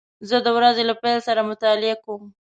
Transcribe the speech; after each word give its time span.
زه 0.29 0.37
د 0.45 0.47
ورځې 0.57 0.83
له 0.89 0.95
پیل 1.01 1.19
سره 1.27 1.47
مطالعه 1.51 1.97
کوم. 2.03 2.23